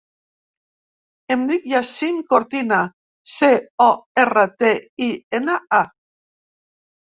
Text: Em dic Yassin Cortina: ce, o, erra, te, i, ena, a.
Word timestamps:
Em 1.35 1.43
dic 1.51 1.67
Yassin 1.73 2.17
Cortina: 2.31 2.81
ce, 3.35 3.51
o, 3.87 3.91
erra, 4.25 4.49
te, 4.65 4.75
i, 5.11 5.13
ena, 5.43 5.61
a. 5.85 5.85